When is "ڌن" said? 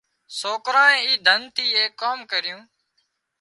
1.25-1.41